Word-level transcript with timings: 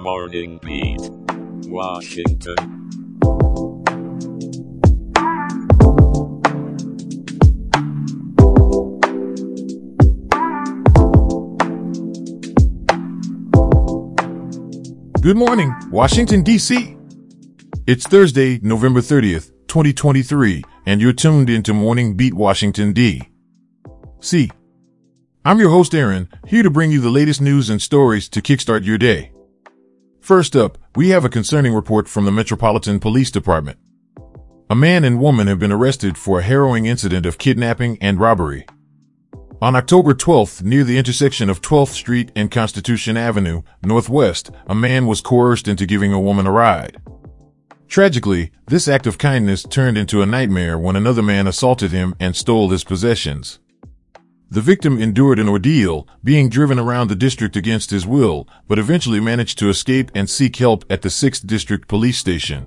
Morning 0.00 0.58
Beat, 0.62 0.98
Washington. 1.68 2.56
Good 15.20 15.36
morning, 15.36 15.74
Washington, 15.90 16.42
D.C. 16.44 16.96
It's 17.86 18.06
Thursday, 18.06 18.58
November 18.62 19.00
30th, 19.00 19.50
2023, 19.66 20.64
and 20.86 21.02
you're 21.02 21.12
tuned 21.12 21.50
into 21.50 21.74
Morning 21.74 22.16
Beat 22.16 22.32
Washington, 22.32 22.94
D.C. 22.94 24.50
I'm 25.44 25.58
your 25.58 25.68
host, 25.68 25.94
Aaron, 25.94 26.30
here 26.46 26.62
to 26.62 26.70
bring 26.70 26.90
you 26.90 27.02
the 27.02 27.10
latest 27.10 27.42
news 27.42 27.68
and 27.68 27.82
stories 27.82 28.30
to 28.30 28.40
kickstart 28.40 28.86
your 28.86 28.96
day. 28.96 29.32
First 30.30 30.54
up, 30.54 30.78
we 30.94 31.08
have 31.08 31.24
a 31.24 31.28
concerning 31.28 31.74
report 31.74 32.06
from 32.06 32.24
the 32.24 32.30
Metropolitan 32.30 33.00
Police 33.00 33.32
Department. 33.32 33.80
A 34.70 34.76
man 34.76 35.02
and 35.02 35.18
woman 35.18 35.48
have 35.48 35.58
been 35.58 35.72
arrested 35.72 36.16
for 36.16 36.38
a 36.38 36.44
harrowing 36.44 36.86
incident 36.86 37.26
of 37.26 37.36
kidnapping 37.36 37.98
and 38.00 38.20
robbery. 38.20 38.64
On 39.60 39.74
October 39.74 40.14
12th, 40.14 40.62
near 40.62 40.84
the 40.84 40.98
intersection 40.98 41.50
of 41.50 41.60
12th 41.60 41.88
Street 41.88 42.30
and 42.36 42.48
Constitution 42.48 43.16
Avenue, 43.16 43.62
Northwest, 43.82 44.52
a 44.68 44.74
man 44.76 45.08
was 45.08 45.20
coerced 45.20 45.66
into 45.66 45.84
giving 45.84 46.12
a 46.12 46.20
woman 46.20 46.46
a 46.46 46.52
ride. 46.52 47.02
Tragically, 47.88 48.52
this 48.68 48.86
act 48.86 49.08
of 49.08 49.18
kindness 49.18 49.64
turned 49.64 49.98
into 49.98 50.22
a 50.22 50.26
nightmare 50.26 50.78
when 50.78 50.94
another 50.94 51.22
man 51.22 51.48
assaulted 51.48 51.90
him 51.90 52.14
and 52.20 52.36
stole 52.36 52.70
his 52.70 52.84
possessions. 52.84 53.58
The 54.52 54.60
victim 54.60 55.00
endured 55.00 55.38
an 55.38 55.48
ordeal, 55.48 56.08
being 56.24 56.48
driven 56.48 56.76
around 56.76 57.06
the 57.06 57.14
district 57.14 57.54
against 57.54 57.90
his 57.90 58.04
will, 58.04 58.48
but 58.66 58.80
eventually 58.80 59.20
managed 59.20 59.58
to 59.60 59.68
escape 59.68 60.10
and 60.12 60.28
seek 60.28 60.56
help 60.56 60.84
at 60.90 61.02
the 61.02 61.08
6th 61.08 61.46
District 61.46 61.86
Police 61.86 62.18
Station. 62.18 62.66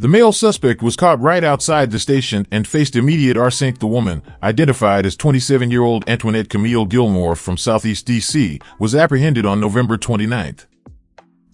The 0.00 0.08
male 0.08 0.32
suspect 0.32 0.82
was 0.82 0.96
caught 0.96 1.20
right 1.20 1.44
outside 1.44 1.92
the 1.92 2.00
station 2.00 2.44
and 2.50 2.66
faced 2.66 2.96
immediate 2.96 3.36
arrest. 3.36 3.78
The 3.78 3.86
woman, 3.86 4.22
identified 4.42 5.06
as 5.06 5.16
27-year-old 5.16 6.08
Antoinette 6.08 6.48
Camille 6.48 6.86
Gilmore 6.86 7.36
from 7.36 7.56
Southeast 7.56 8.08
DC, 8.08 8.60
was 8.80 8.94
apprehended 8.94 9.46
on 9.46 9.60
November 9.60 9.96
29th. 9.96 10.66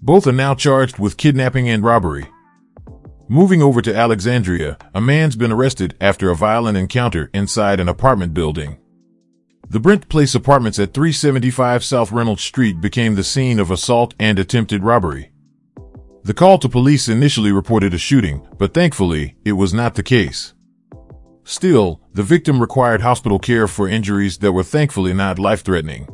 Both 0.01 0.27
are 0.27 0.33
now 0.33 0.55
charged 0.55 0.99
with 0.99 1.19
kidnapping 1.19 1.69
and 1.69 1.85
robbery. 1.85 2.27
Moving 3.29 3.61
over 3.61 3.83
to 3.83 3.95
Alexandria, 3.95 4.79
a 4.95 5.01
man's 5.01 5.37
been 5.37 5.53
arrested 5.53 5.95
after 6.01 6.31
a 6.31 6.37
violent 6.37 6.79
encounter 6.79 7.29
inside 7.35 7.81
an 7.81 7.89
apartment 7.89 8.33
building. 8.33 8.79
The 9.69 9.81
Brent 9.81 10.09
Place 10.09 10.37
apartments 10.37 10.79
at 10.79 10.95
375 10.95 11.83
South 11.83 12.13
Reynolds 12.13 12.43
Street 12.43 12.81
became 12.81 13.17
the 13.17 13.25
scene 13.25 13.59
of 13.59 13.73
assault 13.73 14.15
and 14.17 14.39
attempted 14.39 14.85
robbery. 14.85 15.33
The 16.23 16.35
call 16.35 16.59
to 16.59 16.69
police 16.69 17.09
initially 17.09 17.51
reported 17.51 17.93
a 17.93 17.99
shooting, 17.99 18.47
but 18.59 18.73
thankfully, 18.73 19.35
it 19.45 19.53
was 19.53 19.75
not 19.75 19.97
the 19.97 20.05
case. 20.05 20.55
Still, 21.43 22.01
the 22.13 22.23
victim 22.23 22.61
required 22.61 23.01
hospital 23.01 23.41
care 23.41 23.67
for 23.67 23.89
injuries 23.89 24.39
that 24.39 24.53
were 24.53 24.63
thankfully 24.63 25.13
not 25.13 25.41
life-threatening. 25.41 26.09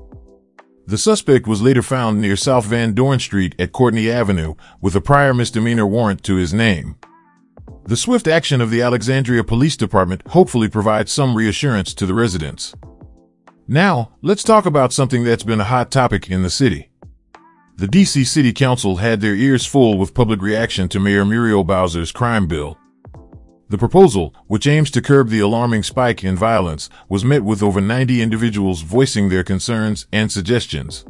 The 0.87 0.99
suspect 0.99 1.47
was 1.47 1.61
later 1.61 1.83
found 1.83 2.23
near 2.23 2.37
South 2.37 2.65
Van 2.65 2.95
Dorn 2.95 3.19
Street 3.19 3.55
at 3.59 3.73
Courtney 3.73 4.11
Avenue 4.11 4.55
with 4.81 4.97
a 4.97 5.01
prior 5.03 5.35
misdemeanor 5.35 5.87
warrant 5.87 6.23
to 6.25 6.37
his 6.37 6.55
name. 6.55 6.97
The 7.85 7.97
swift 7.99 8.27
action 8.27 8.63
of 8.63 8.71
the 8.71 8.81
Alexandria 8.81 9.45
Police 9.45 9.77
Department 9.77 10.23
hopefully 10.29 10.69
provides 10.69 11.13
some 11.13 11.37
reassurance 11.37 11.93
to 11.95 12.07
the 12.07 12.15
residents. 12.15 12.75
Now, 13.73 14.13
let's 14.21 14.45
talk 14.45 14.67
about 14.67 14.93
something 14.93 15.25
that's 15.25 15.45
been 15.45 15.59
a 15.59 15.65
hot 15.65 15.91
topic 15.91 16.29
in 16.29 16.43
the 16.43 16.51
city. 16.51 16.91
The 17.77 17.87
DC 17.87 18.27
City 18.27 18.53
Council 18.53 18.97
had 18.97 19.23
their 19.23 19.35
ears 19.35 19.65
full 19.65 19.97
with 19.97 20.13
public 20.13 20.43
reaction 20.43 20.91
to 20.91 21.01
Mayor 21.01 21.25
Muriel 21.25 21.65
Bowser's 21.65 22.13
crime 22.13 22.47
bill. 22.47 22.77
The 23.71 23.79
proposal, 23.79 24.35
which 24.47 24.67
aims 24.67 24.91
to 24.91 25.01
curb 25.01 25.31
the 25.31 25.41
alarming 25.41 25.85
spike 25.85 26.23
in 26.23 26.37
violence, 26.37 26.91
was 27.09 27.25
met 27.25 27.45
with 27.45 27.63
over 27.63 27.81
90 27.81 28.21
individuals 28.21 28.83
voicing 28.83 29.31
their 29.31 29.43
concerns 29.43 30.07
and 30.13 30.31
suggestions. 30.31 31.07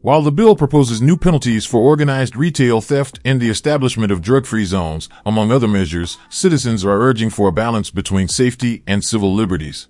While 0.00 0.22
the 0.22 0.32
bill 0.32 0.56
proposes 0.56 1.00
new 1.00 1.16
penalties 1.16 1.64
for 1.64 1.80
organized 1.80 2.34
retail 2.34 2.80
theft 2.80 3.20
and 3.24 3.40
the 3.40 3.50
establishment 3.50 4.10
of 4.10 4.20
drug-free 4.20 4.64
zones, 4.64 5.08
among 5.24 5.52
other 5.52 5.68
measures, 5.68 6.18
citizens 6.28 6.84
are 6.84 7.00
urging 7.00 7.30
for 7.30 7.46
a 7.46 7.52
balance 7.52 7.92
between 7.92 8.26
safety 8.26 8.82
and 8.88 9.04
civil 9.04 9.32
liberties. 9.32 9.86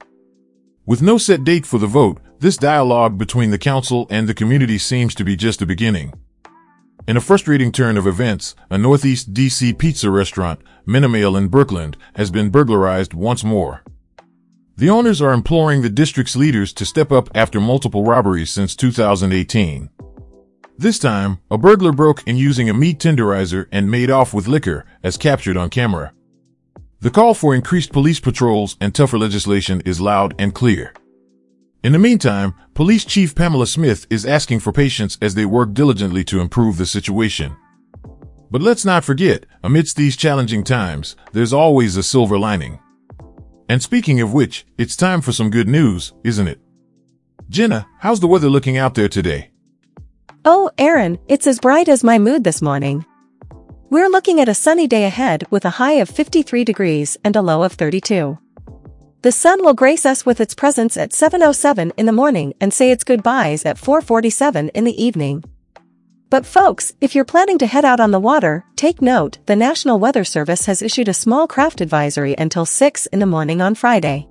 With 0.89 1.03
no 1.03 1.19
set 1.19 1.45
date 1.45 1.67
for 1.67 1.79
the 1.79 1.87
vote, 1.87 2.19
this 2.39 2.57
dialogue 2.57 3.19
between 3.19 3.51
the 3.51 3.59
council 3.59 4.07
and 4.09 4.27
the 4.27 4.33
community 4.33 4.79
seems 4.79 5.15
to 5.17 5.23
be 5.23 5.37
just 5.37 5.59
the 5.59 5.67
beginning. 5.67 6.15
In 7.07 7.19
a 7.19 7.21
frustrating 7.21 7.73
turn 7.73 7.99
of 7.99 8.07
events, 8.07 8.55
a 8.71 8.79
Northeast 8.79 9.35
DC 9.35 9.77
pizza 9.77 10.11
restaurant, 10.11 10.61
Menomale 10.87 11.37
in 11.37 11.51
Brookland, 11.51 11.97
has 12.15 12.31
been 12.31 12.49
burglarized 12.49 13.13
once 13.13 13.45
more. 13.45 13.83
The 14.79 14.89
owners 14.89 15.21
are 15.21 15.35
imploring 15.35 15.83
the 15.83 15.91
district's 15.91 16.37
leaders 16.37 16.73
to 16.73 16.87
step 16.87 17.13
up 17.13 17.29
after 17.35 17.61
multiple 17.61 18.05
robberies 18.05 18.49
since 18.49 18.75
2018. 18.75 19.91
This 20.79 20.99
time, 20.99 21.41
a 21.51 21.59
burglar 21.59 21.93
broke 21.93 22.27
in 22.27 22.39
using 22.39 22.71
a 22.71 22.73
meat 22.73 22.99
tenderizer 22.99 23.67
and 23.71 23.91
made 23.91 24.11
off 24.11 24.33
with 24.33 24.49
liquor, 24.49 24.87
as 25.03 25.19
captured 25.19 25.59
on 25.59 25.69
camera. 25.69 26.15
The 27.01 27.11
call 27.11 27.33
for 27.35 27.55
increased 27.55 27.93
police 27.93 28.19
patrols 28.19 28.77
and 28.81 28.93
tougher 28.93 29.19
legislation 29.19 29.81
is 29.83 30.01
loud 30.01 30.35
and 30.37 30.53
clear. 30.53 30.93
In 31.85 31.93
the 31.93 31.99
meantime, 31.99 32.55
Police 32.75 33.05
Chief 33.05 33.37
Pamela 33.37 33.69
Smith 33.69 34.05
is 34.11 34.27
asking 34.27 34.59
for 34.61 34.73
patience 34.73 35.17
as 35.23 35.37
they 35.37 35.47
work 35.47 35.75
diligently 35.75 36.25
to 36.25 36.41
improve 36.41 36.77
the 36.77 36.87
situation. 36.87 37.57
But 38.51 38.63
let's 38.63 38.85
not 38.85 39.05
forget, 39.05 39.47
amidst 39.63 39.97
these 39.97 40.17
challenging 40.17 40.65
times, 40.65 41.15
there's 41.33 41.53
always 41.53 41.97
a 41.97 42.03
silver 42.03 42.37
lining. 42.37 42.81
And 43.69 43.81
speaking 43.81 44.21
of 44.21 44.33
which, 44.33 44.67
it's 44.77 44.97
time 44.97 45.21
for 45.21 45.31
some 45.31 45.51
good 45.51 45.69
news, 45.69 46.15
isn't 46.25 46.49
it? 46.49 46.59
Jenna, 47.49 47.87
how's 48.01 48.19
the 48.19 48.27
weather 48.27 48.51
looking 48.51 48.77
out 48.77 48.97
there 48.97 49.09
today? 49.09 49.51
Oh, 50.45 50.71
Aaron, 50.79 51.19
it's 51.29 51.47
as 51.47 51.61
bright 51.61 51.89
as 51.89 52.03
my 52.03 52.19
mood 52.19 52.43
this 52.43 52.61
morning. 52.61 53.05
We're 53.91 54.11
looking 54.11 54.39
at 54.39 54.51
a 54.51 54.55
sunny 54.55 54.87
day 54.87 55.07
ahead 55.07 55.45
with 55.49 55.65
a 55.65 55.71
high 55.81 55.93
of 55.93 56.11
53 56.11 56.63
degrees 56.63 57.17
and 57.25 57.35
a 57.35 57.41
low 57.41 57.63
of 57.63 57.73
32. 57.73 58.37
The 59.23 59.33
sun 59.33 59.65
will 59.65 59.73
grace 59.73 60.05
us 60.05 60.27
with 60.27 60.43
its 60.43 60.55
presence 60.55 60.99
at 60.99 61.13
7.07 61.13 61.93
in 61.97 62.05
the 62.05 62.13
morning 62.13 62.53
and 62.61 62.75
say 62.75 62.91
its 62.91 63.03
goodbyes 63.03 63.65
at 63.65 63.79
4.47 63.79 64.69
in 64.75 64.85
the 64.85 65.03
evening. 65.03 65.43
But 66.29 66.45
folks, 66.45 66.93
if 67.01 67.15
you're 67.15 67.25
planning 67.25 67.57
to 67.61 67.67
head 67.67 67.87
out 67.87 67.99
on 67.99 68.11
the 68.11 68.21
water, 68.21 68.67
take 68.77 69.01
note, 69.01 69.39
the 69.47 69.57
National 69.57 69.99
Weather 69.99 70.23
Service 70.25 70.67
has 70.67 70.83
issued 70.83 71.09
a 71.09 71.15
small 71.15 71.49
craft 71.49 71.81
advisory 71.81 72.35
until 72.37 72.67
6 72.67 73.07
in 73.07 73.21
the 73.21 73.25
morning 73.25 73.63
on 73.63 73.75
Friday. 73.75 74.29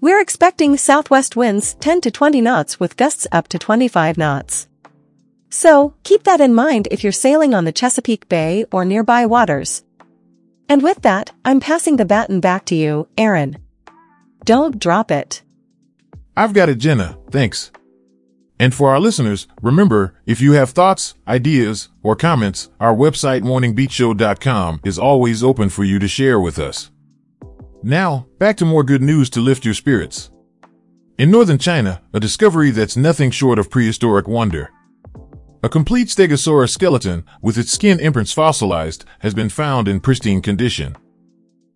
We're 0.00 0.20
expecting 0.20 0.76
southwest 0.76 1.34
winds 1.34 1.74
10 1.80 2.02
to 2.02 2.12
20 2.12 2.40
knots 2.40 2.78
with 2.78 2.96
gusts 2.96 3.26
up 3.32 3.48
to 3.48 3.58
25 3.58 4.16
knots. 4.16 4.68
So, 5.50 5.94
keep 6.02 6.24
that 6.24 6.40
in 6.40 6.54
mind 6.54 6.88
if 6.90 7.02
you're 7.02 7.12
sailing 7.12 7.54
on 7.54 7.64
the 7.64 7.72
Chesapeake 7.72 8.28
Bay 8.28 8.64
or 8.70 8.84
nearby 8.84 9.26
waters. 9.26 9.82
And 10.68 10.82
with 10.82 11.02
that, 11.02 11.32
I'm 11.44 11.60
passing 11.60 11.96
the 11.96 12.04
baton 12.04 12.40
back 12.40 12.66
to 12.66 12.74
you, 12.74 13.08
Aaron. 13.16 13.58
Don't 14.44 14.78
drop 14.78 15.10
it. 15.10 15.42
I've 16.36 16.52
got 16.52 16.68
it, 16.68 16.76
Jenna. 16.76 17.18
Thanks. 17.30 17.70
And 18.60 18.74
for 18.74 18.90
our 18.90 19.00
listeners, 19.00 19.46
remember, 19.62 20.14
if 20.26 20.40
you 20.40 20.52
have 20.52 20.70
thoughts, 20.70 21.14
ideas, 21.26 21.88
or 22.02 22.16
comments, 22.16 22.68
our 22.80 22.94
website 22.94 23.42
morningbeatshow.com 23.42 24.80
is 24.84 24.98
always 24.98 25.42
open 25.42 25.68
for 25.68 25.84
you 25.84 25.98
to 25.98 26.08
share 26.08 26.40
with 26.40 26.58
us. 26.58 26.90
Now, 27.82 28.26
back 28.38 28.56
to 28.58 28.64
more 28.64 28.82
good 28.82 29.02
news 29.02 29.30
to 29.30 29.40
lift 29.40 29.64
your 29.64 29.74
spirits. 29.74 30.30
In 31.16 31.30
northern 31.30 31.58
China, 31.58 32.02
a 32.12 32.20
discovery 32.20 32.70
that's 32.70 32.96
nothing 32.96 33.30
short 33.30 33.58
of 33.58 33.70
prehistoric 33.70 34.26
wonder. 34.26 34.70
A 35.60 35.68
complete 35.68 36.06
Stegosaurus 36.06 36.70
skeleton, 36.70 37.24
with 37.42 37.58
its 37.58 37.72
skin 37.72 37.98
imprints 37.98 38.32
fossilized, 38.32 39.04
has 39.20 39.34
been 39.34 39.48
found 39.48 39.88
in 39.88 39.98
pristine 39.98 40.40
condition. 40.40 40.96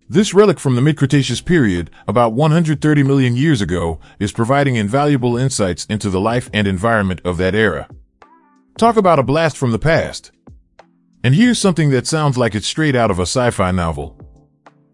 This 0.08 0.32
relic 0.32 0.60
from 0.60 0.76
the 0.76 0.82
mid-Cretaceous 0.82 1.40
period, 1.40 1.90
about 2.06 2.32
130 2.32 3.02
million 3.02 3.34
years 3.36 3.60
ago, 3.60 3.98
is 4.20 4.30
providing 4.30 4.76
invaluable 4.76 5.36
insights 5.36 5.84
into 5.86 6.10
the 6.10 6.20
life 6.20 6.48
and 6.52 6.68
environment 6.68 7.20
of 7.24 7.38
that 7.38 7.56
era. 7.56 7.88
Talk 8.78 8.96
about 8.96 9.18
a 9.18 9.24
blast 9.24 9.56
from 9.56 9.72
the 9.72 9.80
past. 9.80 10.30
And 11.24 11.34
here's 11.34 11.58
something 11.58 11.90
that 11.90 12.06
sounds 12.06 12.38
like 12.38 12.54
it's 12.54 12.68
straight 12.68 12.94
out 12.94 13.10
of 13.10 13.18
a 13.18 13.22
sci-fi 13.22 13.72
novel. 13.72 14.16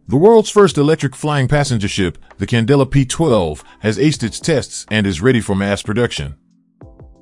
The 0.06 0.16
world's 0.16 0.48
first 0.48 0.78
electric 0.78 1.14
flying 1.14 1.46
passenger 1.46 1.88
ship, 1.88 2.16
the 2.38 2.46
Candela 2.46 2.90
P-12, 2.90 3.62
has 3.80 3.98
aced 3.98 4.22
its 4.22 4.40
tests 4.40 4.86
and 4.90 5.06
is 5.06 5.20
ready 5.20 5.42
for 5.42 5.54
mass 5.54 5.82
production. 5.82 6.36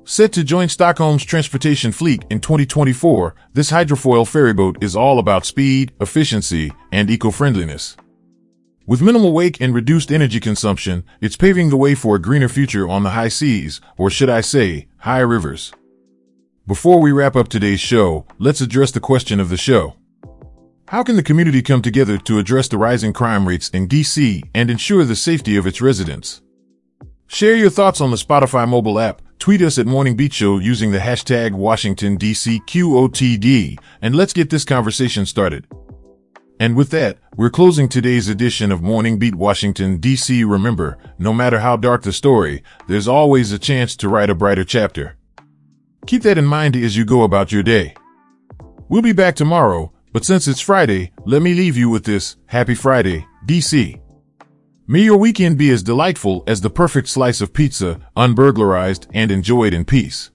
Set 0.09 0.31
to 0.31 0.43
join 0.45 0.69
Stockholm's 0.69 1.25
transportation 1.25 1.91
fleet 1.91 2.23
in 2.29 2.39
2024, 2.39 3.35
this 3.51 3.71
hydrofoil 3.71 4.25
ferryboat 4.25 4.81
is 4.81 4.95
all 4.95 5.19
about 5.19 5.45
speed, 5.45 5.91
efficiency, 5.99 6.71
and 6.93 7.09
eco-friendliness. 7.09 7.97
With 8.85 9.01
minimal 9.01 9.33
wake 9.33 9.59
and 9.59 9.75
reduced 9.75 10.09
energy 10.09 10.39
consumption, 10.39 11.03
it's 11.19 11.35
paving 11.35 11.71
the 11.71 11.75
way 11.75 11.93
for 11.93 12.15
a 12.15 12.21
greener 12.21 12.47
future 12.47 12.87
on 12.87 13.03
the 13.03 13.09
high 13.09 13.27
seas, 13.27 13.81
or 13.97 14.09
should 14.09 14.29
I 14.29 14.39
say, 14.39 14.87
high 14.99 15.19
rivers. 15.19 15.73
Before 16.65 17.01
we 17.01 17.11
wrap 17.11 17.35
up 17.35 17.49
today's 17.49 17.81
show, 17.81 18.25
let's 18.39 18.61
address 18.61 18.91
the 18.91 19.01
question 19.01 19.41
of 19.41 19.49
the 19.49 19.57
show. 19.57 19.97
How 20.87 21.03
can 21.03 21.17
the 21.17 21.21
community 21.21 21.61
come 21.61 21.81
together 21.81 22.17
to 22.17 22.39
address 22.39 22.69
the 22.69 22.77
rising 22.77 23.11
crime 23.11 23.45
rates 23.45 23.67
in 23.71 23.89
DC 23.89 24.41
and 24.55 24.71
ensure 24.71 25.03
the 25.03 25.17
safety 25.17 25.57
of 25.57 25.67
its 25.67 25.81
residents? 25.81 26.41
Share 27.27 27.57
your 27.57 27.69
thoughts 27.69 27.99
on 27.99 28.09
the 28.09 28.15
Spotify 28.15 28.65
mobile 28.65 29.01
app, 29.01 29.21
tweet 29.39 29.61
us 29.61 29.77
at 29.77 29.85
Morning 29.85 30.15
Beat 30.15 30.33
Show 30.33 30.57
using 30.57 30.91
the 30.91 30.99
hashtag 30.99 31.51
WashingtonDCQOTD, 31.51 33.77
and 34.01 34.15
let's 34.15 34.33
get 34.33 34.49
this 34.49 34.65
conversation 34.65 35.25
started. 35.25 35.67
And 36.59 36.75
with 36.75 36.89
that, 36.89 37.19
we're 37.35 37.51
closing 37.51 37.87
today's 37.87 38.29
edition 38.29 38.71
of 38.71 38.81
Morning 38.81 39.19
Beat 39.19 39.35
Washington, 39.35 39.97
D.C. 39.97 40.43
Remember, 40.43 40.97
no 41.19 41.31
matter 41.31 41.59
how 41.59 41.77
dark 41.77 42.01
the 42.01 42.11
story, 42.11 42.63
there's 42.87 43.07
always 43.07 43.51
a 43.51 43.59
chance 43.59 43.95
to 43.97 44.09
write 44.09 44.31
a 44.31 44.35
brighter 44.35 44.63
chapter. 44.63 45.17
Keep 46.07 46.23
that 46.23 46.39
in 46.39 46.45
mind 46.45 46.75
as 46.75 46.97
you 46.97 47.05
go 47.05 47.21
about 47.23 47.51
your 47.51 47.63
day. 47.63 47.93
We'll 48.89 49.03
be 49.03 49.13
back 49.13 49.35
tomorrow, 49.35 49.91
but 50.13 50.25
since 50.25 50.47
it's 50.47 50.61
Friday, 50.61 51.11
let 51.25 51.43
me 51.43 51.53
leave 51.53 51.77
you 51.77 51.89
with 51.89 52.05
this 52.05 52.37
Happy 52.47 52.73
Friday, 52.73 53.27
DC. 53.45 54.01
May 54.89 55.01
your 55.01 55.17
weekend 55.17 55.57
be 55.57 55.69
as 55.69 55.83
delightful 55.83 56.45
as 56.47 56.61
the 56.61 56.69
perfect 56.69 57.09
slice 57.09 57.41
of 57.41 57.51
pizza, 57.51 57.99
unburglarized 58.15 59.05
and 59.13 59.31
enjoyed 59.31 59.73
in 59.73 59.83
peace. 59.83 60.31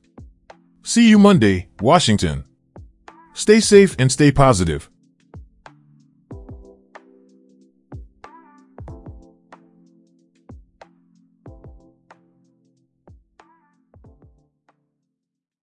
See 0.83 1.09
you 1.09 1.19
Monday, 1.19 1.69
Washington. 1.81 2.45
Stay 3.33 3.61
safe 3.61 3.97
and 3.99 4.13
stay 4.13 4.31
positive. 4.31 4.91